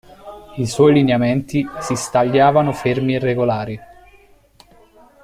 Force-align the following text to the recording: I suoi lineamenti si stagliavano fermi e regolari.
I 0.57 0.65
suoi 0.65 0.93
lineamenti 0.93 1.63
si 1.79 1.93
stagliavano 1.95 2.71
fermi 2.73 3.13
e 3.13 3.19
regolari. 3.19 3.79